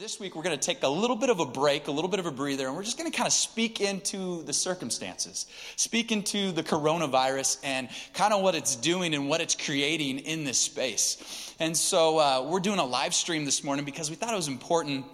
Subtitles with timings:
[0.00, 2.20] This week we're going to take a little bit of a break, a little bit
[2.20, 5.44] of a breather, and we're just going to kind of speak into the circumstances,
[5.76, 10.44] speak into the coronavirus and kind of what it's doing and what it's creating in
[10.44, 11.54] this space.
[11.60, 14.48] And so uh, we're doing a live stream this morning because we thought it was
[14.48, 15.04] important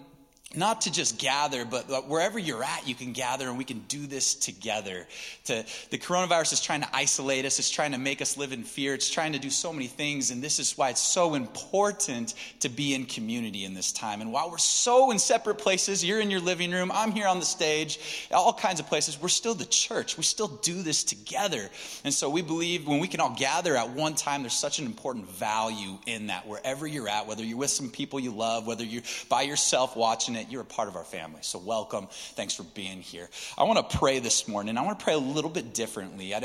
[0.55, 4.07] not to just gather, but wherever you're at, you can gather and we can do
[4.07, 5.07] this together.
[5.47, 8.63] To, the coronavirus is trying to isolate us, it's trying to make us live in
[8.63, 12.35] fear, it's trying to do so many things, and this is why it's so important
[12.61, 14.21] to be in community in this time.
[14.21, 17.41] And while we're so in separate places, you're in your living room, I'm here on
[17.41, 20.17] the stage, all kinds of places, we're still the church.
[20.17, 21.69] We still do this together.
[22.05, 24.87] And so we believe when we can all gather at one time, there's such an
[24.87, 26.47] important value in that.
[26.47, 30.36] Wherever you're at, whether you're with some people you love, whether you're by yourself watching
[30.37, 31.41] it, you're a part of our family.
[31.43, 32.09] So, welcome.
[32.11, 33.29] Thanks for being here.
[33.57, 34.77] I want to pray this morning.
[34.77, 36.35] I want to pray a little bit differently.
[36.35, 36.39] I,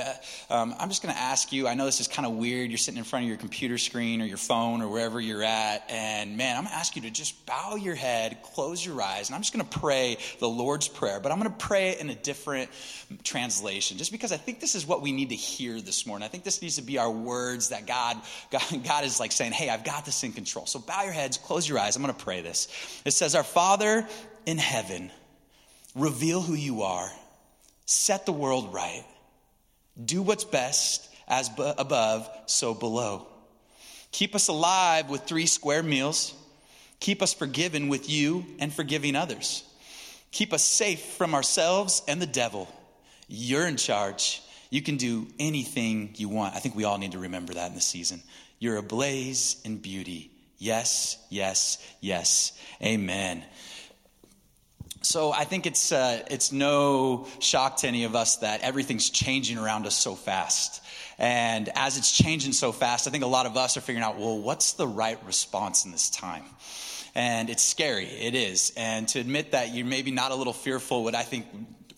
[0.49, 1.67] am uh, just going to ask you.
[1.67, 2.69] I know this is kind of weird.
[2.69, 5.83] You're sitting in front of your computer screen or your phone or wherever you're at.
[5.89, 9.29] And man, I'm going to ask you to just bow your head, close your eyes,
[9.29, 11.19] and I'm just going to pray the Lord's Prayer.
[11.19, 12.69] But I'm going to pray it in a different
[13.23, 16.25] translation just because I think this is what we need to hear this morning.
[16.25, 18.17] I think this needs to be our words that God,
[18.51, 20.65] God, God is like saying, hey, I've got this in control.
[20.65, 21.95] So bow your heads, close your eyes.
[21.95, 22.67] I'm going to pray this.
[23.05, 24.07] It says, Our Father, Father
[24.45, 25.09] in heaven,
[25.95, 27.11] reveal who you are,
[27.87, 29.03] set the world right,
[30.05, 33.25] do what's best as above, so below.
[34.11, 36.35] Keep us alive with three square meals.
[36.99, 39.63] Keep us forgiven with you and forgiving others.
[40.31, 42.67] Keep us safe from ourselves and the devil.
[43.27, 44.43] You're in charge.
[44.69, 46.53] You can do anything you want.
[46.53, 48.21] I think we all need to remember that in the season.
[48.59, 50.29] You're ablaze in beauty.
[50.59, 52.53] Yes, yes, yes.
[52.83, 53.43] Amen.
[55.03, 59.57] So I think it's, uh, it's no shock to any of us that everything's changing
[59.57, 60.83] around us so fast.
[61.17, 64.17] And as it's changing so fast, I think a lot of us are figuring out,
[64.19, 66.43] well, what's the right response in this time?
[67.15, 68.73] And it's scary, it is.
[68.77, 71.47] And to admit that you're maybe not a little fearful would, I think,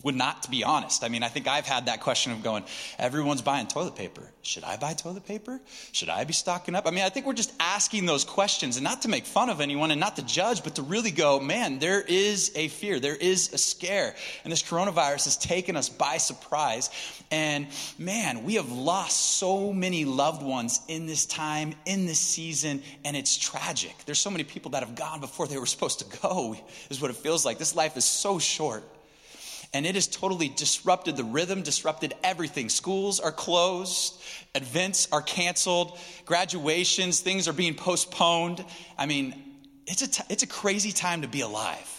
[0.04, 1.04] would not, to be honest.
[1.04, 2.66] I mean, I think I've had that question of going,
[3.00, 4.30] everyone's buying toilet paper.
[4.42, 5.62] Should I buy toilet paper?
[5.94, 6.86] Should I be stocking up?
[6.86, 9.62] I mean, I think we're just asking those questions and not to make fun of
[9.62, 13.16] anyone and not to judge, but to really go, man, there is a fear, there
[13.16, 14.14] is a scare.
[14.44, 16.90] And this coronavirus has taken us by surprise.
[17.32, 22.84] And man, we have lost so many loved ones in this time, in this season,
[23.06, 23.96] and it's tragic.
[24.06, 26.58] There's so many people that have gone before they were supposed to go,
[26.90, 27.58] is what it feels like.
[27.58, 28.84] This life is so short
[29.74, 32.70] and it has totally disrupted the rhythm, disrupted everything.
[32.70, 34.22] Schools are closed,
[34.54, 38.64] events are canceled, graduations, things are being postponed.
[38.98, 39.34] I mean,
[39.88, 41.90] it's a, t- it's a crazy time to be alive.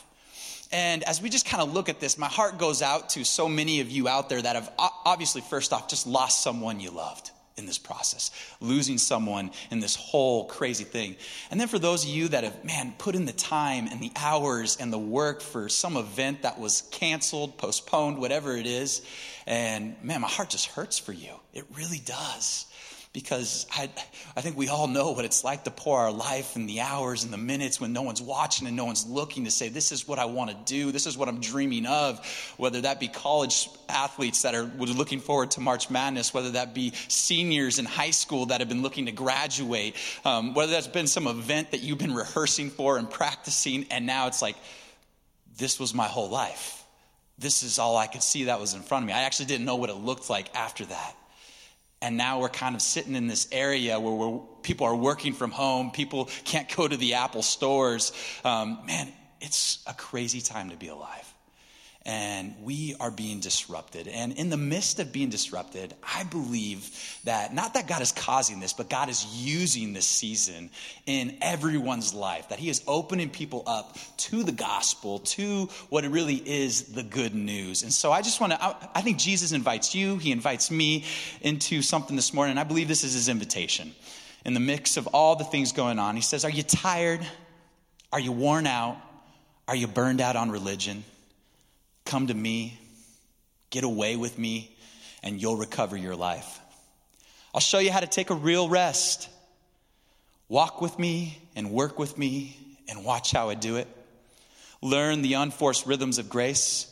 [0.72, 3.48] And as we just kind of look at this, my heart goes out to so
[3.48, 7.30] many of you out there that have obviously, first off, just lost someone you loved
[7.56, 11.16] in this process, losing someone in this whole crazy thing.
[11.50, 14.10] And then for those of you that have, man, put in the time and the
[14.16, 19.02] hours and the work for some event that was canceled, postponed, whatever it is,
[19.46, 21.32] and man, my heart just hurts for you.
[21.52, 22.66] It really does
[23.14, 23.88] because I,
[24.36, 27.22] I think we all know what it's like to pour our life and the hours
[27.22, 30.06] and the minutes when no one's watching and no one's looking to say, This is
[30.06, 30.90] what I want to do.
[30.90, 32.20] This is what I'm dreaming of.
[32.56, 36.92] Whether that be college athletes that are looking forward to March Madness, whether that be
[37.06, 39.94] seniors in high school that have been looking to graduate,
[40.24, 44.26] um, whether that's been some event that you've been rehearsing for and practicing, and now
[44.26, 44.56] it's like,
[45.56, 46.82] This was my whole life.
[47.38, 49.12] This is all I could see that was in front of me.
[49.12, 51.16] I actually didn't know what it looked like after that.
[52.04, 55.90] And now we're kind of sitting in this area where people are working from home,
[55.90, 58.12] people can't go to the Apple stores.
[58.44, 59.10] Um, man,
[59.40, 61.33] it's a crazy time to be alive.
[62.06, 64.08] And we are being disrupted.
[64.08, 66.90] And in the midst of being disrupted, I believe
[67.24, 70.68] that not that God is causing this, but God is using this season
[71.06, 76.10] in everyone's life, that He is opening people up to the gospel, to what it
[76.10, 77.82] really is the good news.
[77.82, 78.62] And so I just want to,
[78.94, 81.04] I think Jesus invites you, He invites me
[81.40, 82.58] into something this morning.
[82.58, 83.94] I believe this is His invitation.
[84.44, 87.26] In the mix of all the things going on, He says, Are you tired?
[88.12, 88.98] Are you worn out?
[89.66, 91.02] Are you burned out on religion?
[92.04, 92.78] Come to me,
[93.70, 94.76] get away with me,
[95.22, 96.60] and you'll recover your life.
[97.54, 99.28] I'll show you how to take a real rest.
[100.48, 102.56] Walk with me and work with me
[102.88, 103.88] and watch how I do it.
[104.82, 106.90] Learn the unforced rhythms of grace.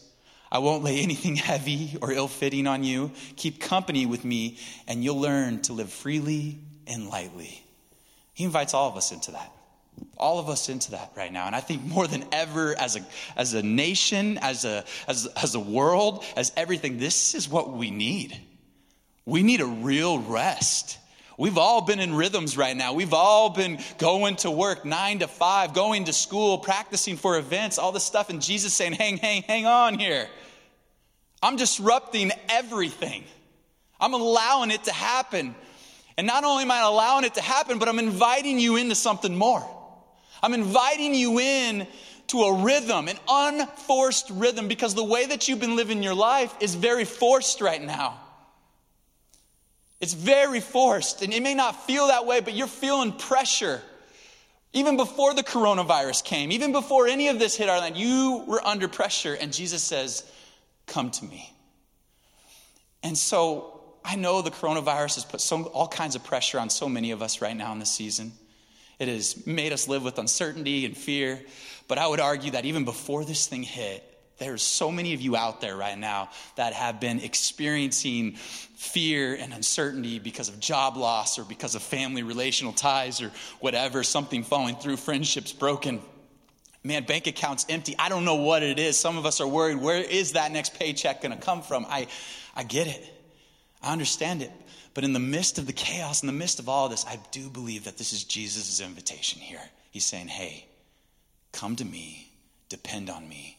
[0.50, 3.10] I won't lay anything heavy or ill fitting on you.
[3.36, 7.62] Keep company with me, and you'll learn to live freely and lightly.
[8.32, 9.52] He invites all of us into that
[10.16, 11.46] all of us into that right now.
[11.46, 13.00] And I think more than ever, as a,
[13.36, 17.90] as a nation, as a, as, as a world, as everything, this is what we
[17.90, 18.38] need.
[19.24, 20.98] We need a real rest.
[21.38, 22.92] We've all been in rhythms right now.
[22.92, 27.78] We've all been going to work nine to five, going to school, practicing for events,
[27.78, 28.30] all this stuff.
[28.30, 30.28] And Jesus saying, hang, hang, hang on here.
[31.42, 33.24] I'm disrupting everything.
[33.98, 35.54] I'm allowing it to happen.
[36.16, 39.34] And not only am I allowing it to happen, but I'm inviting you into something
[39.34, 39.66] more.
[40.42, 41.86] I'm inviting you in
[42.28, 46.54] to a rhythm, an unforced rhythm, because the way that you've been living your life
[46.60, 48.18] is very forced right now.
[50.00, 53.80] It's very forced, and it may not feel that way, but you're feeling pressure.
[54.72, 58.66] Even before the coronavirus came, even before any of this hit our land, you were
[58.66, 60.24] under pressure, and Jesus says,
[60.86, 61.52] Come to me.
[63.02, 66.88] And so I know the coronavirus has put so, all kinds of pressure on so
[66.88, 68.32] many of us right now in this season.
[69.02, 71.40] It has made us live with uncertainty and fear.
[71.88, 74.08] But I would argue that even before this thing hit,
[74.38, 79.52] there's so many of you out there right now that have been experiencing fear and
[79.52, 84.76] uncertainty because of job loss or because of family relational ties or whatever, something falling
[84.76, 86.00] through, friendships broken.
[86.84, 87.96] Man, bank accounts empty.
[87.98, 88.96] I don't know what it is.
[88.96, 91.86] Some of us are worried, where is that next paycheck going to come from?
[91.88, 92.06] I,
[92.54, 93.04] I get it.
[93.82, 94.52] I understand it.
[94.94, 97.18] But in the midst of the chaos, in the midst of all of this, I
[97.30, 99.62] do believe that this is Jesus' invitation here.
[99.90, 100.66] He's saying, hey,
[101.52, 102.30] come to me,
[102.68, 103.56] depend on me.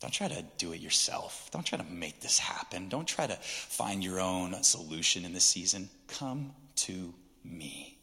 [0.00, 1.48] Don't try to do it yourself.
[1.52, 2.88] Don't try to make this happen.
[2.88, 5.88] Don't try to find your own solution in this season.
[6.08, 7.14] Come to
[7.44, 7.98] me.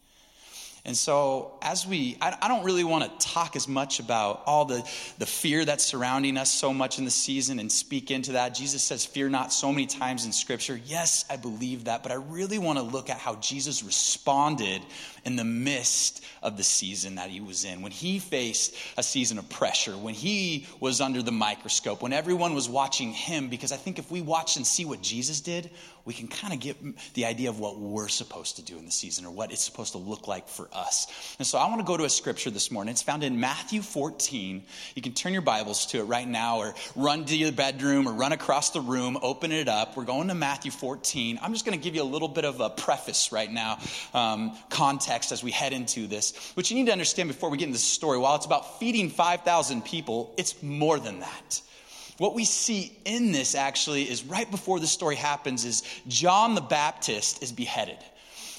[0.90, 4.66] And so, as we, I, I don't really want to talk as much about all
[4.66, 4.82] the,
[5.20, 8.56] the fear that's surrounding us so much in the season and speak into that.
[8.56, 10.82] Jesus says, Fear not so many times in Scripture.
[10.84, 14.82] Yes, I believe that, but I really want to look at how Jesus responded
[15.26, 17.84] in the midst of the season that he was in.
[17.84, 22.56] When he faced a season of pressure, when he was under the microscope, when everyone
[22.56, 25.70] was watching him, because I think if we watch and see what Jesus did,
[26.06, 26.78] we can kind of get
[27.14, 29.92] the idea of what we're supposed to do in the season or what it's supposed
[29.92, 31.08] to look like for us.
[31.38, 32.92] And so I want to go to a scripture this morning.
[32.92, 34.64] It's found in Matthew 14.
[34.96, 38.14] You can turn your Bibles to it right now or run to your bedroom or
[38.14, 39.96] run across the room, open it up.
[39.96, 41.40] We're going to Matthew 14.
[41.42, 43.80] I'm just going to give you a little bit of a preface right now,
[44.14, 46.52] um, context as we head into this.
[46.56, 49.10] What you need to understand before we get into this story, while it's about feeding
[49.10, 51.62] 5,000 people, it's more than that
[52.20, 56.62] what we see in this actually is right before the story happens is John the
[56.62, 57.98] Baptist is beheaded.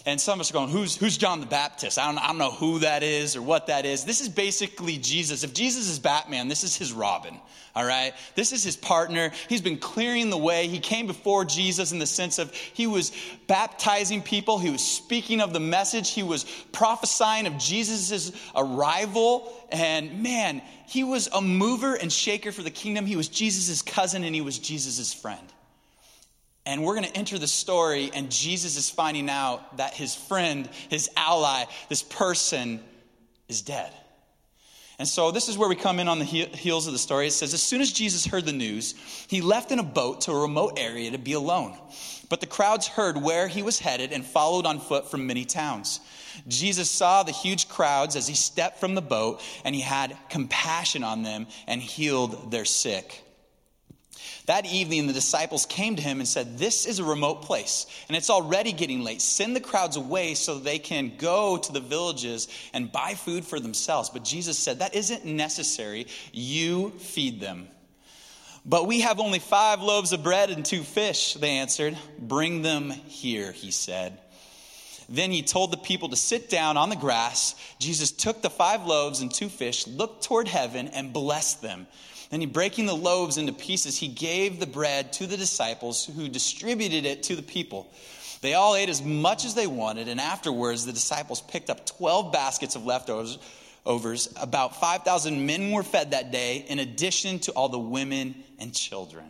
[0.06, 1.99] And some of us are going, who's, who's John the Baptist?
[1.99, 4.05] I don't, I don't know who that is or what that is.
[4.05, 5.44] This is basically Jesus.
[5.44, 7.38] If Jesus is Batman, this is his Robin,
[7.76, 8.14] all right?
[8.35, 9.30] This is his partner.
[9.49, 10.69] He's been clearing the way.
[10.69, 13.12] He came before Jesus in the sense of he was
[13.47, 19.52] baptizing people, he was speaking of the message, he was prophesying of Jesus' arrival.
[19.71, 23.04] And man, he was a mover and shaker for the kingdom.
[23.04, 25.47] He was Jesus' cousin and he was Jesus' friend.
[26.67, 30.69] And we're going to enter the story, and Jesus is finding out that his friend,
[30.88, 32.81] his ally, this person
[33.49, 33.93] is dead.
[35.00, 37.26] And so this is where we come in on the heels of the story.
[37.26, 38.95] It says, As soon as Jesus heard the news,
[39.29, 41.75] he left in a boat to a remote area to be alone.
[42.29, 46.00] But the crowds heard where he was headed and followed on foot from many towns.
[46.47, 51.02] Jesus saw the huge crowds as he stepped from the boat, and he had compassion
[51.02, 53.25] on them and healed their sick.
[54.50, 58.16] That evening, the disciples came to him and said, This is a remote place, and
[58.16, 59.23] it's already getting late.
[59.23, 63.61] Send the crowds away so they can go to the villages and buy food for
[63.61, 64.11] themselves.
[64.11, 66.09] But Jesus said, That isn't necessary.
[66.33, 67.69] You feed them.
[68.66, 71.97] But we have only five loaves of bread and two fish, they answered.
[72.19, 74.19] Bring them here, he said.
[75.09, 77.54] Then he told the people to sit down on the grass.
[77.78, 81.87] Jesus took the five loaves and two fish, looked toward heaven, and blessed them.
[82.31, 86.29] Then he, breaking the loaves into pieces, he gave the bread to the disciples who
[86.29, 87.93] distributed it to the people.
[88.41, 92.33] They all ate as much as they wanted, and afterwards the disciples picked up 12
[92.33, 93.39] baskets of leftovers.
[94.41, 99.25] About 5,000 men were fed that day, in addition to all the women and children.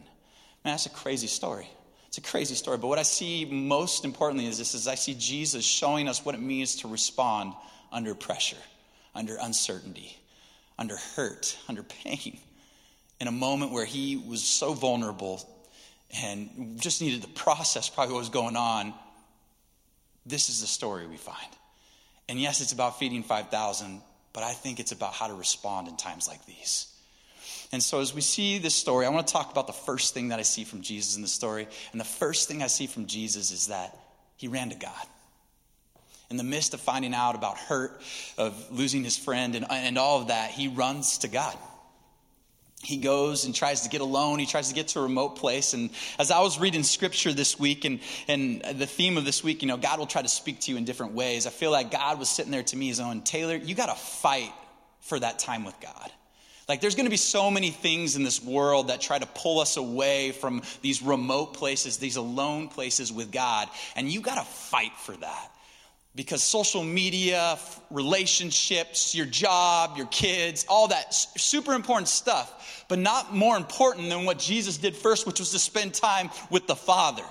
[0.64, 1.68] Man, that's a crazy story.
[2.08, 2.76] It's a crazy story.
[2.76, 6.34] But what I see most importantly is this is I see Jesus showing us what
[6.34, 7.54] it means to respond
[7.90, 8.56] under pressure,
[9.14, 10.18] under uncertainty,
[10.78, 12.38] under hurt, under pain.
[13.20, 15.46] In a moment where he was so vulnerable
[16.22, 18.94] and just needed to process probably what was going on,
[20.26, 21.36] this is the story we find.
[22.28, 24.00] And yes, it's about feeding 5,000,
[24.32, 26.86] but I think it's about how to respond in times like these.
[27.72, 30.28] And so, as we see this story, I want to talk about the first thing
[30.28, 31.68] that I see from Jesus in the story.
[31.92, 33.96] And the first thing I see from Jesus is that
[34.36, 35.06] he ran to God.
[36.30, 38.00] In the midst of finding out about hurt,
[38.38, 41.56] of losing his friend, and, and all of that, he runs to God
[42.82, 44.38] he goes and tries to get alone.
[44.38, 45.74] He tries to get to a remote place.
[45.74, 49.62] And as I was reading scripture this week, and, and the theme of this week,
[49.62, 51.46] you know, God will try to speak to you in different ways.
[51.46, 54.00] I feel like God was sitting there to me, his own Taylor, you got to
[54.00, 54.52] fight
[55.00, 56.10] for that time with God.
[56.68, 59.58] Like, there's going to be so many things in this world that try to pull
[59.58, 63.68] us away from these remote places, these alone places with God.
[63.96, 65.50] And you got to fight for that
[66.14, 67.58] because social media,
[67.90, 74.24] relationships, your job, your kids, all that super important stuff, but not more important than
[74.24, 77.22] what Jesus did first, which was to spend time with the Father.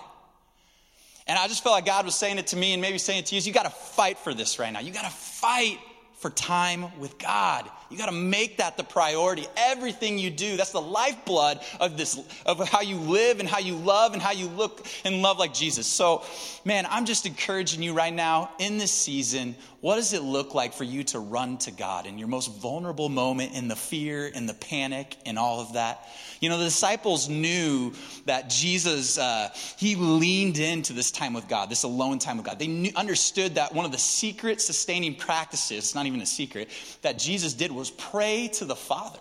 [1.27, 3.25] And I just felt like God was saying it to me and maybe saying it
[3.27, 3.41] to you.
[3.41, 4.79] You got to fight for this right now.
[4.79, 5.77] You got to fight
[6.15, 7.69] for time with God.
[7.89, 9.47] You got to make that the priority.
[9.57, 13.75] Everything you do, that's the lifeblood of this of how you live and how you
[13.75, 15.87] love and how you look and love like Jesus.
[15.87, 16.23] So,
[16.65, 20.73] man, I'm just encouraging you right now in this season, what does it look like
[20.73, 24.47] for you to run to God in your most vulnerable moment in the fear and
[24.47, 26.05] the panic and all of that?
[26.41, 27.93] You know, the disciples knew
[28.25, 32.59] that Jesus, uh, he leaned into this time with God, this alone time with God.
[32.59, 36.69] They knew, understood that one of the secret sustaining practices, it's not even a secret,
[37.01, 39.19] that Jesus did was pray to the Father.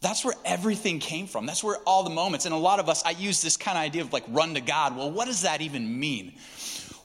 [0.00, 1.44] That's where everything came from.
[1.44, 3.82] That's where all the moments, and a lot of us, I use this kind of
[3.82, 4.96] idea of like run to God.
[4.96, 6.34] Well, what does that even mean?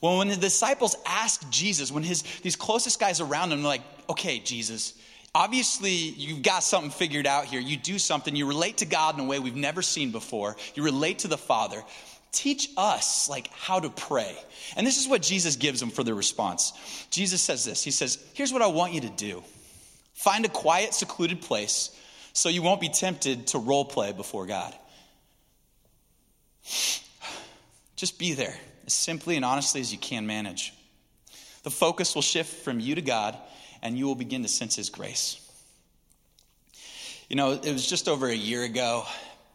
[0.04, 3.82] Well, when the disciples asked Jesus, when his these closest guys around him, are like,
[4.10, 4.96] okay, Jesus,
[5.36, 7.60] Obviously, you've got something figured out here.
[7.60, 10.56] You do something, you relate to God in a way we've never seen before.
[10.76, 11.84] You relate to the Father.
[12.32, 14.38] Teach us like how to pray.
[14.76, 16.74] And this is what Jesus gives them for their response.
[17.10, 17.84] Jesus says this.
[17.84, 19.44] He says, "Here's what I want you to do.
[20.14, 21.90] Find a quiet, secluded place
[22.34, 24.76] so you won't be tempted to role play before God.
[27.96, 30.74] Just be there as simply and honestly as you can manage.
[31.64, 33.38] The focus will shift from you to God
[33.82, 35.40] and you will begin to sense His grace.
[37.30, 39.06] You know, it was just over a year ago,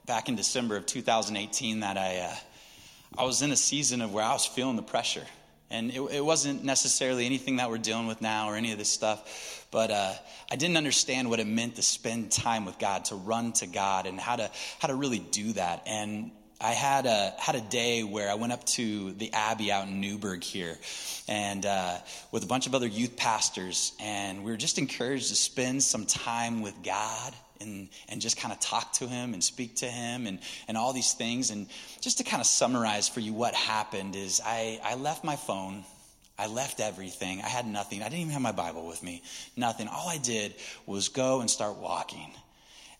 [0.07, 2.35] back in December of 2018, that I, uh,
[3.17, 5.25] I was in a season of where I was feeling the pressure.
[5.71, 8.89] And it, it, wasn't necessarily anything that we're dealing with now or any of this
[8.89, 10.15] stuff, but uh,
[10.51, 14.07] I didn't understand what it meant to spend time with God, to run to God,
[14.07, 15.83] and how to how to really do that.
[15.87, 19.87] And I had a had a day where I went up to the Abbey out
[19.87, 20.77] in Newberg here,
[21.29, 21.99] and uh,
[22.33, 26.05] with a bunch of other youth pastors, and we were just encouraged to spend some
[26.05, 30.27] time with God and and just kind of talk to Him and speak to Him
[30.27, 31.53] and and all these things.
[31.53, 31.69] And
[32.00, 35.85] just to kind of summarize for you what happened is I I left my phone.
[36.41, 37.41] I left everything.
[37.41, 38.00] I had nothing.
[38.00, 39.23] I didn't even have my Bible with me.
[39.57, 39.87] Nothing.
[39.88, 40.55] All I did
[40.87, 42.33] was go and start walking.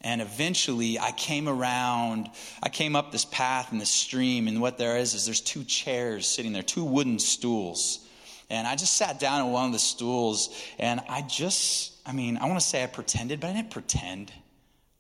[0.01, 2.31] And eventually I came around,
[2.63, 5.65] I came up this path and this stream, and what there is is there's two
[5.65, 8.07] chairs sitting there, two wooden stools.
[8.49, 12.39] And I just sat down on one of the stools, and I just, I mean,
[12.39, 14.33] I want to say I pretended, but I didn't pretend.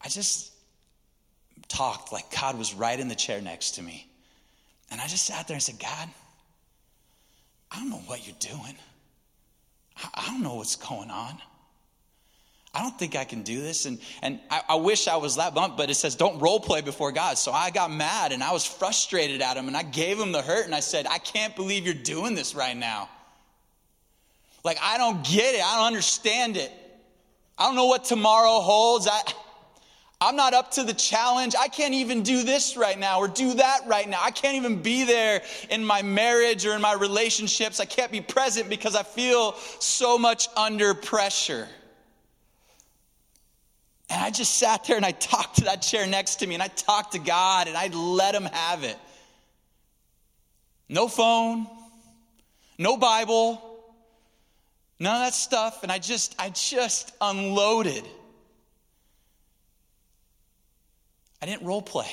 [0.02, 0.52] I just
[1.68, 4.06] talked like God was right in the chair next to me.
[4.90, 6.08] And I just sat there and said, God,
[7.70, 8.76] I don't know what you're doing.
[10.14, 11.38] I don't know what's going on.
[12.74, 13.86] I don't think I can do this.
[13.86, 16.82] And, and I, I, wish I was that blunt, but it says don't role play
[16.82, 17.38] before God.
[17.38, 20.42] So I got mad and I was frustrated at him and I gave him the
[20.42, 23.08] hurt and I said, I can't believe you're doing this right now.
[24.64, 25.62] Like, I don't get it.
[25.64, 26.70] I don't understand it.
[27.56, 29.08] I don't know what tomorrow holds.
[29.08, 29.20] I,
[30.20, 31.54] I'm not up to the challenge.
[31.58, 34.20] I can't even do this right now or do that right now.
[34.22, 37.80] I can't even be there in my marriage or in my relationships.
[37.80, 41.68] I can't be present because I feel so much under pressure.
[44.10, 46.62] And I just sat there and I talked to that chair next to me and
[46.62, 48.96] I talked to God and I let Him have it.
[50.88, 51.66] No phone,
[52.78, 53.68] no Bible,
[55.00, 55.82] None of that stuff.
[55.82, 58.04] And I just, I just unloaded.
[61.40, 62.10] I didn't role play.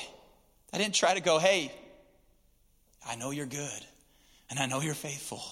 [0.72, 1.72] I didn't try to go, hey,
[3.06, 3.86] I know you're good
[4.50, 5.42] and I know you're faithful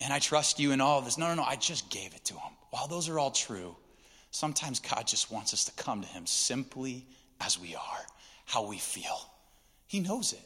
[0.00, 1.18] and I trust you in all of this.
[1.18, 1.42] No, no, no.
[1.42, 2.52] I just gave it to him.
[2.70, 3.76] While those are all true,
[4.30, 7.06] sometimes God just wants us to come to him simply
[7.40, 8.06] as we are,
[8.46, 9.18] how we feel.
[9.86, 10.42] He knows it.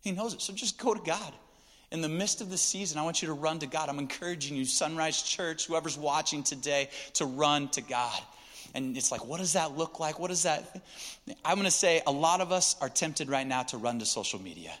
[0.00, 0.40] He knows it.
[0.40, 1.32] So just go to God.
[1.90, 3.88] In the midst of the season, I want you to run to God.
[3.88, 8.20] I'm encouraging you, Sunrise Church, whoever's watching today, to run to God.
[8.74, 10.18] And it's like, what does that look like?
[10.18, 10.84] What does that?
[11.44, 14.06] I'm going to say a lot of us are tempted right now to run to
[14.06, 14.72] social media.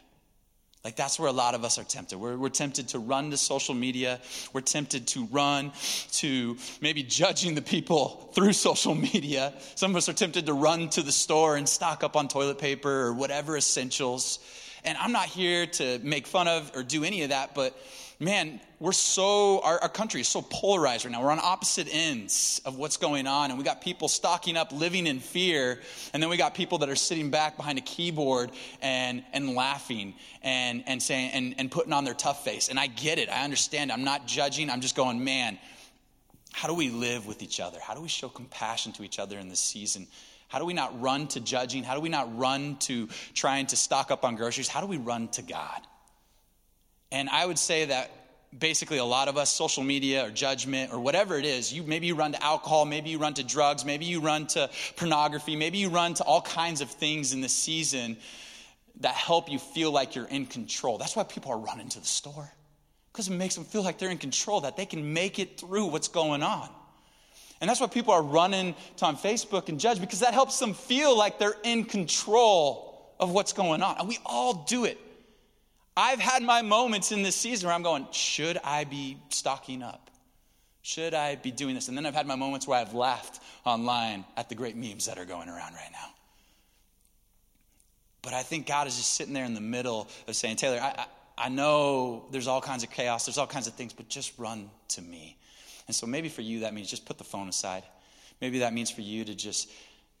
[0.84, 2.18] Like, that's where a lot of us are tempted.
[2.18, 4.20] We're, we're tempted to run to social media.
[4.52, 5.72] We're tempted to run
[6.12, 9.54] to maybe judging the people through social media.
[9.76, 12.58] Some of us are tempted to run to the store and stock up on toilet
[12.58, 14.38] paper or whatever essentials.
[14.84, 17.74] And I'm not here to make fun of or do any of that, but
[18.24, 21.22] man, we're so, our, our, country is so polarized right now.
[21.22, 23.50] We're on opposite ends of what's going on.
[23.50, 25.80] And we got people stocking up, living in fear.
[26.12, 28.50] And then we got people that are sitting back behind a keyboard
[28.82, 32.68] and, and laughing and, and saying, and, and putting on their tough face.
[32.68, 33.28] And I get it.
[33.30, 33.92] I understand.
[33.92, 34.70] I'm not judging.
[34.70, 35.58] I'm just going, man,
[36.52, 37.78] how do we live with each other?
[37.80, 40.06] How do we show compassion to each other in this season?
[40.48, 41.84] How do we not run to judging?
[41.84, 44.68] How do we not run to trying to stock up on groceries?
[44.68, 45.80] How do we run to God?
[47.14, 48.10] And I would say that
[48.56, 52.06] basically a lot of us social media or judgment or whatever it is you maybe
[52.06, 55.78] you run to alcohol maybe you run to drugs maybe you run to pornography maybe
[55.78, 58.16] you run to all kinds of things in the season
[59.00, 60.98] that help you feel like you're in control.
[60.98, 62.50] That's why people are running to the store
[63.12, 65.86] because it makes them feel like they're in control that they can make it through
[65.86, 66.68] what's going on.
[67.60, 70.74] And that's why people are running to on facebook and judge because that helps them
[70.74, 73.96] feel like they're in control of what's going on.
[73.98, 74.98] And we all do it
[75.96, 80.10] I've had my moments in this season where I'm going, should I be stocking up?
[80.82, 81.88] Should I be doing this?
[81.88, 85.18] And then I've had my moments where I've laughed online at the great memes that
[85.18, 86.08] are going around right now.
[88.22, 90.88] But I think God is just sitting there in the middle of saying, Taylor, I,
[90.88, 91.06] I,
[91.46, 94.70] I know there's all kinds of chaos, there's all kinds of things, but just run
[94.88, 95.36] to me.
[95.86, 97.82] And so maybe for you, that means just put the phone aside.
[98.40, 99.70] Maybe that means for you to just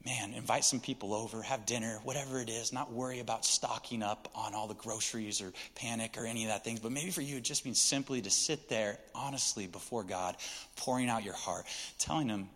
[0.04, 4.28] man, invite some people over, have dinner, whatever it is, not worry about stocking up
[4.34, 6.80] on all the groceries or panic or any of that things.
[6.80, 10.36] But maybe for you, it just means simply to sit there honestly before God,
[10.76, 11.64] pouring out your heart,
[11.98, 12.48] telling Him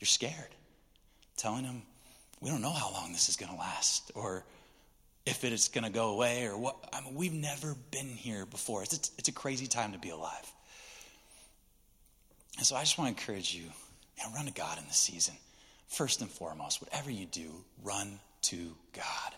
[0.00, 0.34] you're scared,
[1.36, 1.82] telling Him
[2.40, 4.44] we don't know how long this is going to last or
[5.26, 6.76] if it is going to go away or what.
[6.92, 8.82] I mean, we've never been here before.
[8.82, 10.52] It's, it's, it's a crazy time to be alive.
[12.56, 13.62] And so I just want to encourage you,
[14.18, 15.34] man, run to God in this season
[15.90, 17.50] first and foremost, whatever you do,
[17.82, 19.34] run to God.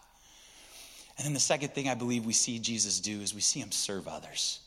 [1.18, 3.72] And then the second thing I believe we see Jesus do is we see him
[3.72, 4.60] serve others.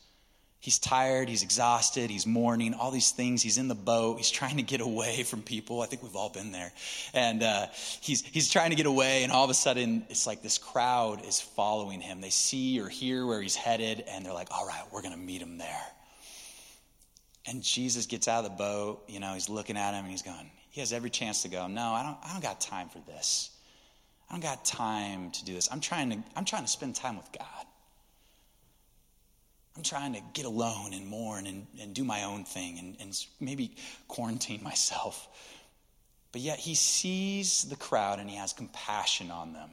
[0.58, 3.40] He's tired, he's exhausted, he's mourning, all these things.
[3.40, 5.80] He's in the boat, he's trying to get away from people.
[5.80, 6.72] I think we've all been there.
[7.14, 7.66] And uh,
[8.00, 11.24] he's, he's trying to get away, and all of a sudden, it's like this crowd
[11.24, 12.20] is following him.
[12.20, 15.20] They see or hear where he's headed, and they're like, all right, we're going to
[15.20, 15.86] meet him there.
[17.46, 20.22] And Jesus gets out of the boat, you know, he's looking at him, and he's
[20.22, 22.98] going, he has every chance to go, no, I don't, I don't got time for
[23.10, 23.48] this.
[24.28, 25.70] I don't got time to do this.
[25.72, 27.66] I'm trying to, I'm trying to spend time with God.
[29.74, 33.26] I'm trying to get alone and mourn and, and do my own thing and, and
[33.40, 33.74] maybe
[34.06, 35.26] quarantine myself.
[36.30, 39.70] But yet he sees the crowd and he has compassion on them.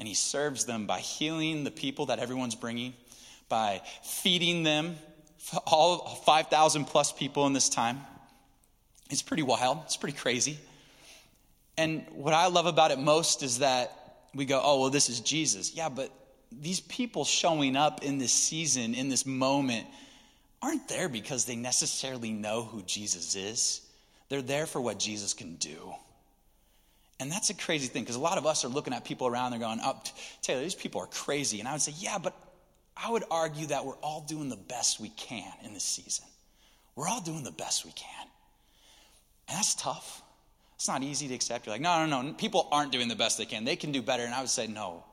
[0.00, 2.94] And he serves them by healing the people that everyone's bringing,
[3.48, 4.96] by feeding them,
[5.68, 8.00] all 5,000 plus people in this time
[9.10, 10.58] it's pretty wild, it's pretty crazy.
[11.78, 13.92] And what I love about it most is that
[14.34, 15.74] we go, oh, well, this is Jesus.
[15.74, 16.10] Yeah, but
[16.52, 19.86] these people showing up in this season, in this moment,
[20.62, 23.82] aren't there because they necessarily know who Jesus is.
[24.28, 25.94] They're there for what Jesus can do.
[27.18, 29.52] And that's a crazy thing because a lot of us are looking at people around,
[29.52, 30.02] they're going, oh,
[30.42, 31.60] Taylor, these people are crazy.
[31.60, 32.34] And I would say, yeah, but
[32.96, 36.26] I would argue that we're all doing the best we can in this season.
[36.94, 38.26] We're all doing the best we can.
[39.48, 40.22] And that's tough.
[40.76, 41.66] It's not easy to accept.
[41.66, 42.32] You're like, no, no, no.
[42.34, 43.64] People aren't doing the best they can.
[43.64, 44.24] They can do better.
[44.24, 45.04] And I would say, no,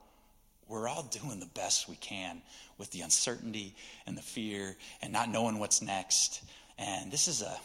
[0.68, 2.42] we're all doing the best we can
[2.78, 6.44] with the uncertainty and the fear and not knowing what's next.
[6.78, 7.58] And this is a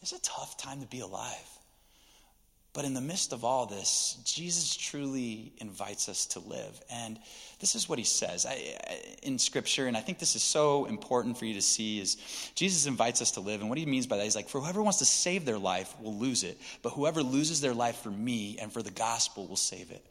[0.00, 1.55] this is a tough time to be alive.
[2.76, 6.78] But in the midst of all this, Jesus truly invites us to live.
[6.90, 7.18] And
[7.58, 8.76] this is what he says I,
[9.22, 12.18] in Scripture, and I think this is so important for you to see, is
[12.54, 13.62] Jesus invites us to live.
[13.62, 15.98] And what he means by that is like, for whoever wants to save their life
[16.02, 19.56] will lose it, but whoever loses their life for me and for the gospel will
[19.56, 20.04] save it.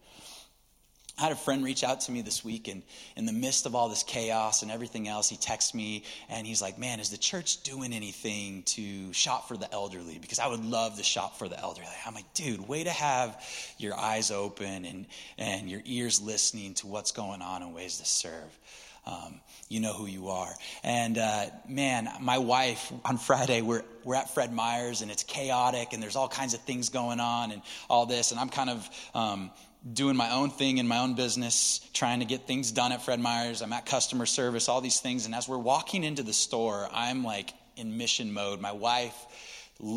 [1.17, 2.83] I had a friend reach out to me this week, and
[3.15, 6.61] in the midst of all this chaos and everything else, he texts me and he's
[6.61, 10.19] like, Man, is the church doing anything to shop for the elderly?
[10.19, 11.87] Because I would love to shop for the elderly.
[12.05, 13.41] I'm like, Dude, way to have
[13.77, 15.05] your eyes open and,
[15.37, 18.59] and your ears listening to what's going on and ways to serve.
[19.07, 20.51] Um, you know who you are.
[20.83, 25.93] And uh, man, my wife on Friday, we're, we're at Fred Meyer's and it's chaotic
[25.93, 28.31] and there's all kinds of things going on and all this.
[28.31, 29.51] And I'm kind of um,
[29.93, 33.19] doing my own thing in my own business, trying to get things done at Fred
[33.19, 33.61] Meyer's.
[33.61, 35.25] I'm at customer service, all these things.
[35.25, 38.61] And as we're walking into the store, I'm like in mission mode.
[38.61, 39.15] My wife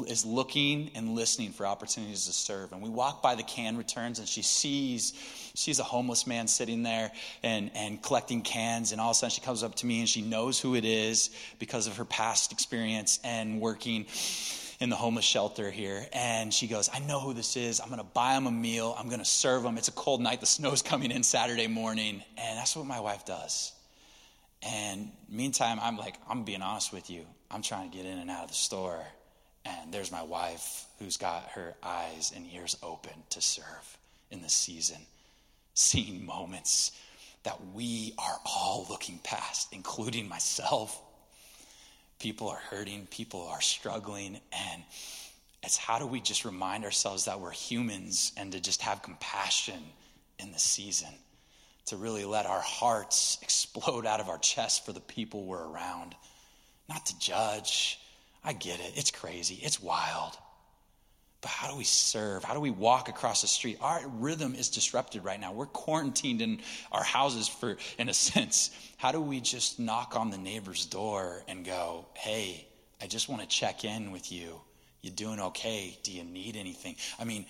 [0.08, 2.72] is looking and listening for opportunities to serve.
[2.72, 5.12] And we walk by the can returns, and she sees
[5.54, 8.92] she's a homeless man sitting there and, and collecting cans.
[8.92, 10.84] And all of a sudden, she comes up to me and she knows who it
[10.84, 14.06] is because of her past experience and working
[14.80, 16.06] in the homeless shelter here.
[16.12, 17.80] And she goes, I know who this is.
[17.80, 18.94] I'm going to buy him a meal.
[18.98, 19.76] I'm going to serve him.
[19.76, 20.40] It's a cold night.
[20.40, 22.22] The snow's coming in Saturday morning.
[22.36, 23.72] And that's what my wife does.
[24.62, 27.24] And meantime, I'm like, I'm being honest with you.
[27.50, 29.02] I'm trying to get in and out of the store.
[29.64, 33.98] And there's my wife who's got her eyes and ears open to serve
[34.30, 34.98] in the season,
[35.74, 36.92] seeing moments
[37.44, 41.00] that we are all looking past, including myself
[42.18, 44.82] people are hurting, people are struggling, and
[45.62, 49.82] it's how do we just remind ourselves that we're humans and to just have compassion
[50.38, 51.12] in the season,
[51.86, 56.14] to really let our hearts explode out of our chest for the people we're around,
[56.88, 58.00] not to judge.
[58.44, 60.36] I get it, it's crazy, it's wild.
[61.40, 62.42] But how do we serve?
[62.42, 63.78] How do we walk across the street?
[63.80, 65.52] Our rhythm is disrupted right now.
[65.52, 68.70] We're quarantined in our houses for in a sense.
[68.96, 72.66] How do we just knock on the neighbor's door and go, "Hey,
[73.00, 74.60] I just want to check in with you.
[75.00, 75.96] You doing okay?
[76.02, 77.46] Do you need anything?" I mean,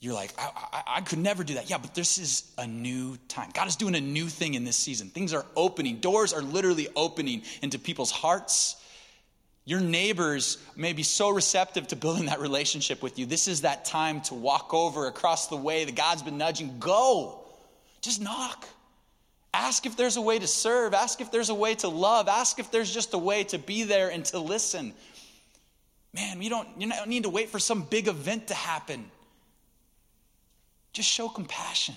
[0.00, 1.70] you're like, I, I, I, could never do that.
[1.70, 3.48] Yeah, but this is a new time.
[3.54, 5.08] God is doing a new thing in this season.
[5.08, 5.96] Things are opening.
[6.00, 8.76] Doors are literally opening into people's hearts
[9.64, 13.24] your neighbors may be so receptive to building that relationship with you.
[13.24, 16.78] This is that time to walk over across the way that God's been nudging.
[16.78, 17.40] Go.
[18.02, 18.66] Just knock.
[19.54, 20.92] Ask if there's a way to serve.
[20.92, 22.28] Ask if there's a way to love.
[22.28, 24.92] Ask if there's just a way to be there and to listen.
[26.12, 29.10] Man, you don't, you don't need to wait for some big event to happen.
[30.92, 31.94] Just show compassion.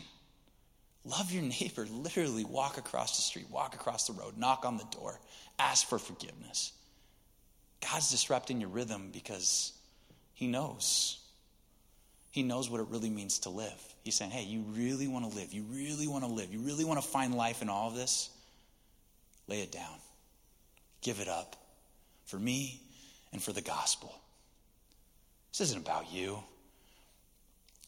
[1.04, 1.86] Love your neighbor.
[1.92, 5.20] Literally walk across the street, walk across the road, knock on the door,
[5.60, 6.72] ask for forgiveness.
[7.82, 9.74] God's disrupting your rhythm because
[10.34, 11.20] He knows.
[12.32, 13.82] He knows what it really means to live.
[14.04, 15.54] He's saying, hey, you really want to live.
[15.54, 16.54] You really want to live.
[16.54, 18.30] You really want to find life in all of this?
[19.48, 19.96] Lay it down.
[21.02, 21.56] Give it up
[22.26, 22.82] for me
[23.32, 24.14] and for the gospel.
[25.52, 26.38] This isn't about you.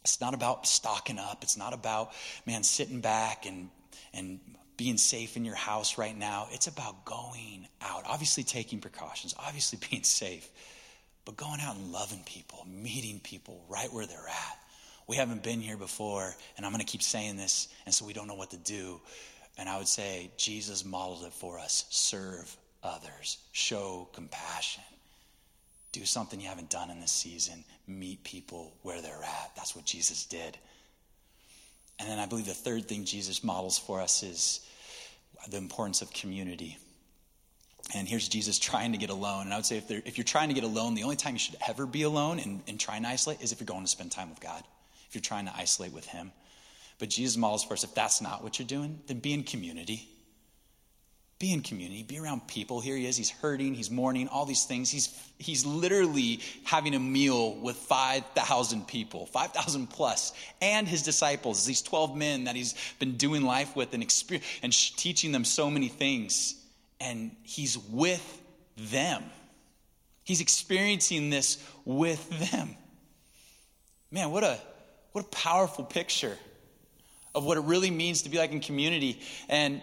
[0.03, 1.43] It's not about stocking up.
[1.43, 2.11] It's not about,
[2.45, 3.69] man, sitting back and,
[4.13, 4.39] and
[4.79, 6.47] being safe in your house right now.
[6.51, 10.49] It's about going out, obviously taking precautions, obviously being safe,
[11.25, 14.57] but going out and loving people, meeting people right where they're at.
[15.05, 18.13] We haven't been here before, and I'm going to keep saying this, and so we
[18.13, 19.01] don't know what to do.
[19.57, 24.83] And I would say Jesus modeled it for us serve others, show compassion.
[25.91, 27.65] Do something you haven't done in this season.
[27.85, 29.51] Meet people where they're at.
[29.57, 30.57] That's what Jesus did.
[31.99, 34.61] And then I believe the third thing Jesus models for us is
[35.47, 36.77] the importance of community.
[37.95, 39.45] And here's Jesus trying to get alone.
[39.45, 41.39] And I would say if, if, you're trying to get alone, the only time you
[41.39, 44.39] should ever be alone and, and isolate is if you're going to spend time with
[44.39, 44.63] God,
[45.07, 46.31] if you're trying to isolate with Him.
[46.99, 50.07] But Jesus models for us if that's not what you're doing, then be in community.
[51.39, 52.81] Be in community, be around people.
[52.81, 54.91] Here he is, he's hurting, he's mourning, all these things.
[54.91, 61.81] He's, he's literally having a meal with 5,000 people, 5,000 plus, and his disciples, these
[61.81, 65.87] 12 men that he's been doing life with and, experience, and teaching them so many
[65.87, 66.55] things.
[66.99, 68.41] And he's with
[68.75, 69.23] them.
[70.25, 72.75] He's experiencing this with them.
[74.11, 74.59] Man, what a,
[75.13, 76.37] what a powerful picture
[77.33, 79.21] of what it really means to be like in community.
[79.47, 79.81] And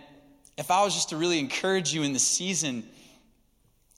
[0.56, 2.84] if I was just to really encourage you in this season,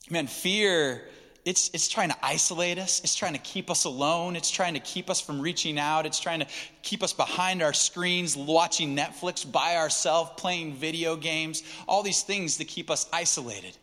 [0.09, 1.07] man, fear,
[1.45, 2.99] it's, it's trying to isolate us.
[3.03, 4.35] It's trying to keep us alone.
[4.35, 6.05] It's trying to keep us from reaching out.
[6.05, 6.47] It's trying to
[6.83, 12.57] keep us behind our screens, watching Netflix by ourselves, playing video games, all these things
[12.57, 13.77] to keep us isolated.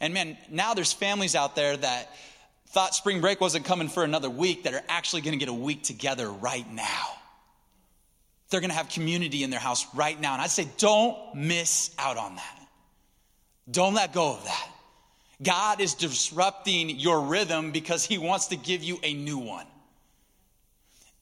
[0.00, 2.10] And man, now there's families out there that
[2.68, 5.54] thought spring break wasn't coming for another week that are actually going to get a
[5.54, 7.06] week together right now.
[8.50, 10.34] They're going to have community in their house right now.
[10.34, 12.68] And I'd say, don't miss out on that.
[13.70, 14.68] Don't let go of that.
[15.42, 19.66] God is disrupting your rhythm because he wants to give you a new one.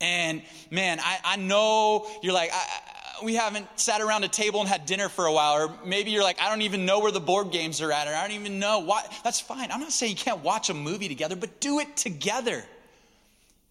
[0.00, 4.68] And man, I, I know you're like, I, we haven't sat around a table and
[4.68, 7.20] had dinner for a while, or maybe you're like, I don't even know where the
[7.20, 9.04] board games are at, or I don't even know why.
[9.22, 9.70] That's fine.
[9.70, 12.62] I'm not saying you can't watch a movie together, but do it together.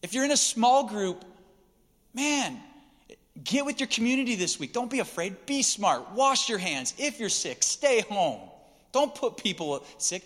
[0.01, 1.23] If you're in a small group,
[2.13, 2.59] man,
[3.41, 4.73] get with your community this week.
[4.73, 5.45] Don't be afraid.
[5.45, 6.11] Be smart.
[6.11, 6.93] Wash your hands.
[6.97, 8.41] If you're sick, stay home.
[8.91, 10.23] Don't put people sick.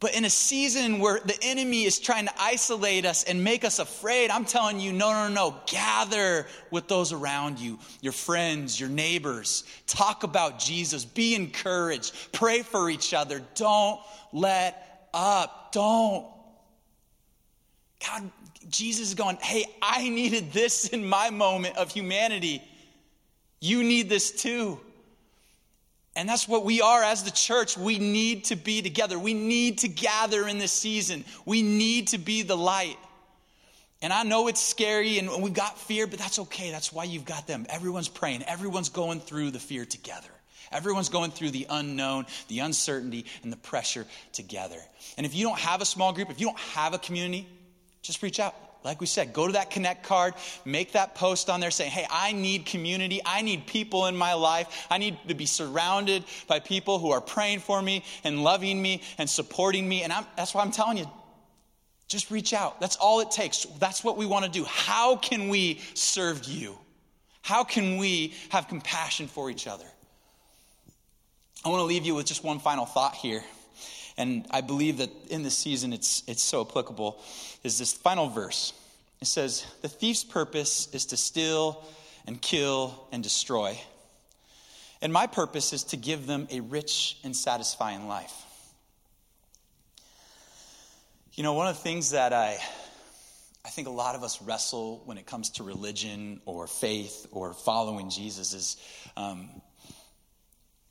[0.00, 3.78] But in a season where the enemy is trying to isolate us and make us
[3.78, 5.60] afraid, I'm telling you, no, no, no.
[5.66, 9.64] Gather with those around you, your friends, your neighbors.
[9.86, 11.04] Talk about Jesus.
[11.04, 12.14] Be encouraged.
[12.32, 13.42] Pray for each other.
[13.54, 14.00] Don't
[14.32, 15.72] let up.
[15.72, 16.24] Don't.
[18.06, 18.30] God,
[18.68, 22.62] Jesus is going, hey, I needed this in my moment of humanity.
[23.60, 24.80] You need this too.
[26.16, 27.76] And that's what we are as the church.
[27.76, 29.18] We need to be together.
[29.18, 31.24] We need to gather in this season.
[31.44, 32.96] We need to be the light.
[34.02, 36.70] And I know it's scary and we've got fear, but that's okay.
[36.70, 37.66] That's why you've got them.
[37.68, 40.28] Everyone's praying, everyone's going through the fear together.
[40.72, 44.78] Everyone's going through the unknown, the uncertainty, and the pressure together.
[45.16, 47.48] And if you don't have a small group, if you don't have a community,
[48.02, 48.54] just reach out.
[48.82, 50.32] Like we said, go to that connect card,
[50.64, 53.20] make that post on there saying, hey, I need community.
[53.26, 54.86] I need people in my life.
[54.90, 59.02] I need to be surrounded by people who are praying for me and loving me
[59.18, 60.02] and supporting me.
[60.02, 61.06] And I'm, that's why I'm telling you,
[62.08, 62.80] just reach out.
[62.80, 63.66] That's all it takes.
[63.78, 64.64] That's what we want to do.
[64.64, 66.78] How can we serve you?
[67.42, 69.84] How can we have compassion for each other?
[71.64, 73.42] I want to leave you with just one final thought here.
[74.20, 77.18] And I believe that in this season it's, it's so applicable
[77.64, 78.74] is this final verse.
[79.22, 81.82] It says, The thief's purpose is to steal
[82.26, 83.80] and kill and destroy.
[85.00, 88.34] And my purpose is to give them a rich and satisfying life.
[91.32, 92.58] You know, one of the things that I,
[93.64, 97.54] I think a lot of us wrestle when it comes to religion or faith or
[97.54, 98.76] following Jesus is
[99.16, 99.48] um,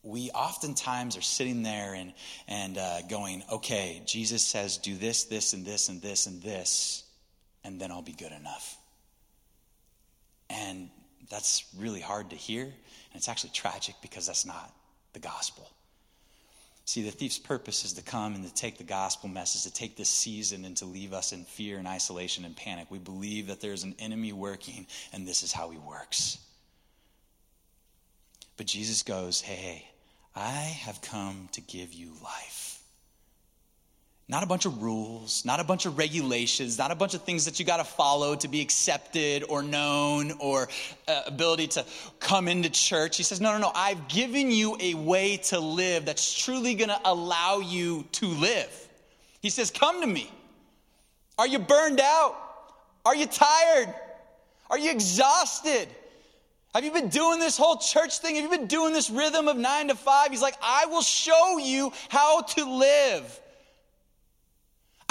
[0.10, 2.13] we oftentimes are sitting there and,
[2.48, 7.04] and uh, going, okay, Jesus says, do this, this, and this, and this, and this,
[7.63, 8.78] and then I'll be good enough.
[10.50, 10.89] And
[11.30, 12.74] that's really hard to hear, and
[13.15, 14.74] it's actually tragic because that's not
[15.13, 15.69] the gospel.
[16.86, 19.95] See, the thief's purpose is to come and to take the gospel message, to take
[19.95, 22.88] this season and to leave us in fear and isolation and panic.
[22.89, 26.39] We believe that there's an enemy working, and this is how he works.
[28.58, 29.88] But Jesus goes, hey, hey,
[30.39, 32.82] I have come to give you life.
[34.30, 37.43] Not a bunch of rules, not a bunch of regulations, not a bunch of things
[37.43, 40.69] that you got to follow to be accepted or known or
[41.10, 41.86] uh, ability to
[42.21, 43.17] come into church.
[43.17, 43.71] He says, No, no, no.
[43.75, 48.88] I've given you a way to live that's truly going to allow you to live.
[49.41, 50.32] He says, Come to me.
[51.38, 52.38] Are you burned out?
[53.04, 53.93] Are you tired?
[54.69, 55.89] Are you exhausted?
[56.75, 58.36] Have you been doing this whole church thing?
[58.36, 60.29] Have you been doing this rhythm of nine to five?
[60.29, 63.39] He's like, I will show you how to live.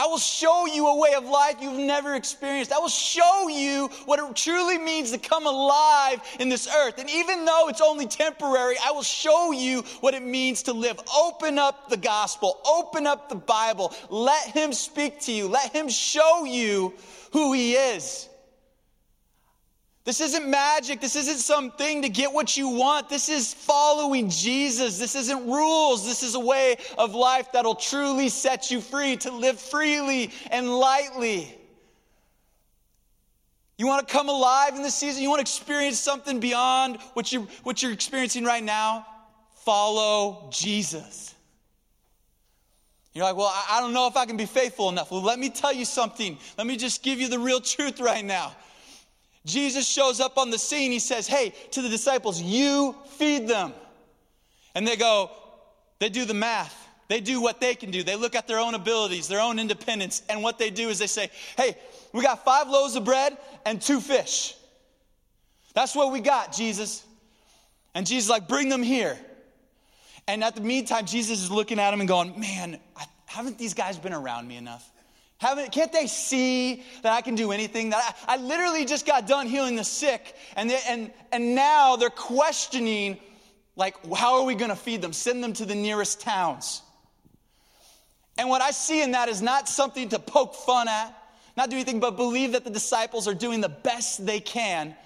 [0.00, 2.70] I will show you a way of life you've never experienced.
[2.70, 7.00] I will show you what it truly means to come alive in this earth.
[7.00, 11.00] And even though it's only temporary, I will show you what it means to live.
[11.16, 15.88] Open up the gospel, open up the Bible, let Him speak to you, let Him
[15.88, 16.94] show you
[17.32, 18.27] who He is.
[20.08, 21.02] This isn't magic.
[21.02, 23.10] This isn't something to get what you want.
[23.10, 24.98] This is following Jesus.
[24.98, 26.06] This isn't rules.
[26.06, 30.66] This is a way of life that'll truly set you free to live freely and
[30.66, 31.54] lightly.
[33.76, 35.22] You want to come alive in this season?
[35.22, 39.06] You want to experience something beyond what you're, what you're experiencing right now?
[39.66, 41.34] Follow Jesus.
[43.12, 45.10] You're like, well, I don't know if I can be faithful enough.
[45.10, 46.38] Well, let me tell you something.
[46.56, 48.54] Let me just give you the real truth right now.
[49.44, 50.92] Jesus shows up on the scene.
[50.92, 53.72] He says, Hey, to the disciples, you feed them.
[54.74, 55.30] And they go,
[55.98, 56.86] they do the math.
[57.08, 58.02] They do what they can do.
[58.02, 60.22] They look at their own abilities, their own independence.
[60.28, 61.76] And what they do is they say, Hey,
[62.12, 64.54] we got five loaves of bread and two fish.
[65.74, 67.04] That's what we got, Jesus.
[67.94, 69.18] And Jesus like, Bring them here.
[70.26, 72.78] And at the meantime, Jesus is looking at them and going, Man,
[73.24, 74.88] haven't these guys been around me enough?
[75.38, 77.90] Haven't, can't they see that I can do anything?
[77.90, 81.94] That I, I literally just got done healing the sick, and, they, and, and now
[81.94, 83.18] they're questioning,
[83.76, 85.12] like, how are we going to feed them?
[85.12, 86.82] Send them to the nearest towns.
[88.36, 91.14] And what I see in that is not something to poke fun at,
[91.56, 94.96] not do anything but believe that the disciples are doing the best they can,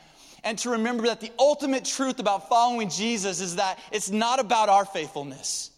[0.45, 4.71] and to remember that the ultimate truth about following Jesus is that it's not about
[4.71, 5.72] our faithfulness.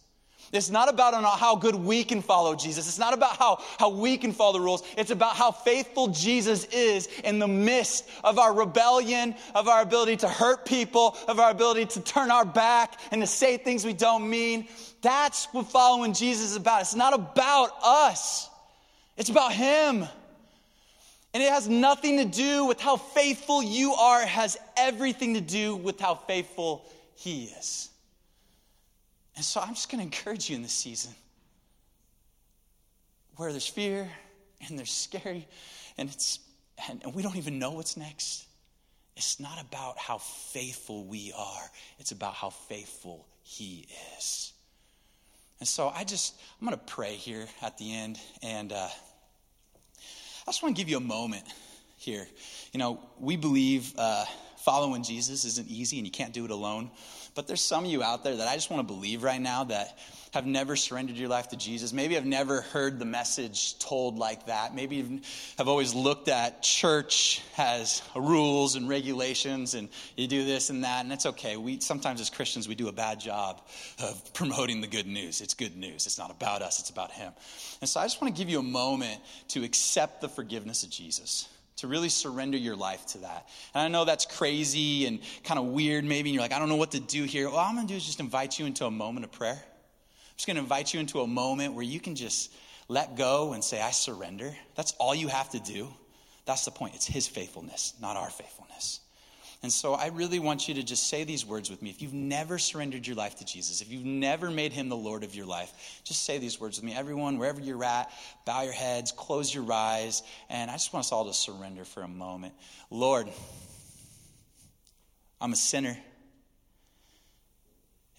[0.51, 2.87] It's not about how good we can follow Jesus.
[2.87, 4.83] It's not about how, how we can follow the rules.
[4.97, 10.17] It's about how faithful Jesus is in the midst of our rebellion, of our ability
[10.17, 13.93] to hurt people, of our ability to turn our back and to say things we
[13.93, 14.67] don't mean.
[15.01, 16.81] That's what following Jesus is about.
[16.81, 18.49] It's not about us,
[19.17, 20.07] it's about Him.
[21.33, 25.41] And it has nothing to do with how faithful you are, it has everything to
[25.41, 27.89] do with how faithful He is.
[29.35, 31.13] And so I'm just going to encourage you in this season
[33.35, 34.09] where there's fear
[34.67, 35.47] and there's scary
[35.97, 36.39] and it's
[36.89, 38.45] and, and we don't even know what's next.
[39.15, 41.71] It's not about how faithful we are.
[41.99, 44.51] It's about how faithful he is.
[45.59, 48.19] And so I just, I'm going to pray here at the end.
[48.43, 51.45] And uh, I just want to give you a moment
[51.95, 52.27] here.
[52.73, 54.25] You know, we believe uh,
[54.57, 56.91] following Jesus isn't easy and you can't do it alone.
[57.35, 59.65] But there's some of you out there that I just want to believe right now
[59.65, 59.99] that
[60.33, 61.91] have never surrendered your life to Jesus.
[61.93, 64.73] Maybe have never heard the message told like that.
[64.73, 65.21] Maybe
[65.57, 71.03] have always looked at church as rules and regulations and you do this and that,
[71.03, 71.57] and it's okay.
[71.57, 73.61] We sometimes as Christians we do a bad job
[74.01, 75.41] of promoting the good news.
[75.41, 76.05] It's good news.
[76.05, 77.33] It's not about us, it's about him.
[77.81, 79.19] And so I just want to give you a moment
[79.49, 83.47] to accept the forgiveness of Jesus to really surrender your life to that.
[83.73, 86.69] And I know that's crazy and kind of weird, maybe, and you're like, I don't
[86.69, 87.49] know what to do here.
[87.49, 89.61] All I'm going to do is just invite you into a moment of prayer.
[89.61, 92.53] I'm just going to invite you into a moment where you can just
[92.87, 94.55] let go and say, I surrender.
[94.75, 95.87] That's all you have to do.
[96.45, 96.95] That's the point.
[96.95, 99.01] It's His faithfulness, not our faithfulness.
[99.65, 101.89] And so I really want you to just say these words with me.
[101.89, 105.23] If you've never surrendered your life to Jesus, if you've never made him the Lord
[105.23, 106.93] of your life, just say these words with me.
[106.93, 108.11] Everyone, wherever you're at,
[108.45, 112.03] bow your heads, close your eyes, and I just want us all to surrender for
[112.03, 112.53] a moment.
[112.91, 113.27] Lord,
[115.41, 115.97] I'm a sinner,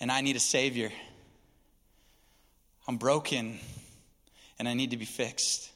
[0.00, 0.90] and I need a Savior.
[2.88, 3.60] I'm broken,
[4.58, 5.70] and I need to be fixed.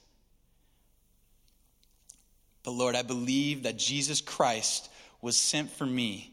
[2.64, 6.32] But Lord, I believe that Jesus Christ was sent for me.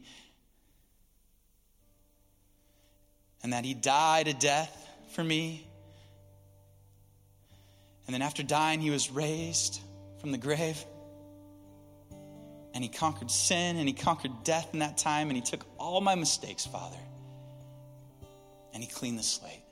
[3.42, 5.66] And that he died a death for me.
[8.06, 9.80] And then after dying, he was raised
[10.20, 10.82] from the grave.
[12.74, 15.28] And he conquered sin and he conquered death in that time.
[15.28, 16.98] And he took all my mistakes, Father.
[18.72, 19.62] And he cleaned the slate.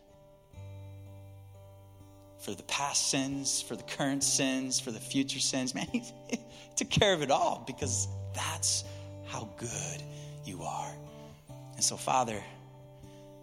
[2.41, 5.75] For the past sins, for the current sins, for the future sins.
[5.75, 6.05] Man, he
[6.77, 8.85] took care of it all because that's
[9.27, 10.03] how good
[10.45, 10.93] you are.
[11.75, 12.43] And so, Father,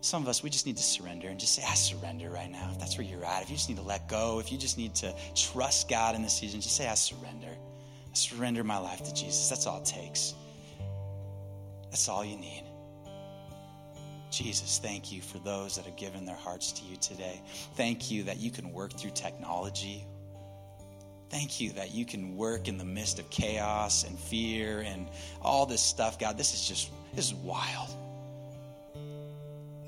[0.02, 2.70] some of us, we just need to surrender and just say, I surrender right now.
[2.72, 4.78] If that's where you're at, if you just need to let go, if you just
[4.78, 7.48] need to trust God in this season, just say, I surrender.
[7.48, 9.50] I surrender my life to Jesus.
[9.50, 10.34] That's all it takes.
[11.90, 12.64] That's all you need.
[14.30, 17.40] Jesus, thank you for those that have given their hearts to you today.
[17.76, 20.06] Thank you that you can work through technology
[21.34, 25.08] Thank you that you can work in the midst of chaos and fear and
[25.42, 26.20] all this stuff.
[26.20, 27.90] God, this is just, this is wild.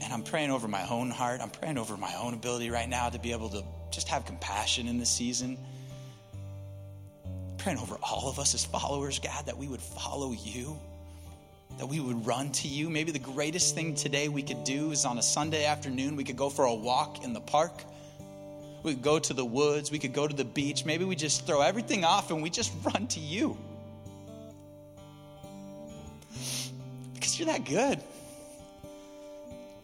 [0.02, 1.42] And I'm praying over my own heart.
[1.42, 4.88] I'm praying over my own ability right now to be able to just have compassion
[4.88, 5.60] in this season.
[7.24, 10.80] I'm praying over all of us as followers, God, that we would follow you,
[11.78, 12.90] that we would run to you.
[12.90, 16.38] Maybe the greatest thing today we could do is on a Sunday afternoon, we could
[16.38, 17.84] go for a walk in the park
[18.86, 19.92] we could go to the woods.
[19.92, 20.86] We could go to the beach.
[20.86, 23.58] Maybe we just throw everything off and we just run to you.
[27.14, 28.00] Because you're that good.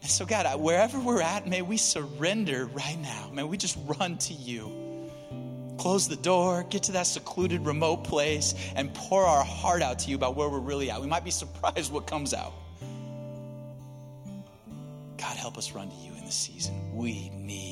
[0.00, 3.30] And so, God, wherever we're at, may we surrender right now.
[3.32, 5.10] May we just run to you.
[5.78, 10.10] Close the door, get to that secluded, remote place, and pour our heart out to
[10.10, 11.00] you about where we're really at.
[11.00, 12.52] We might be surprised what comes out.
[15.18, 16.96] God, help us run to you in this season.
[16.96, 17.71] We need.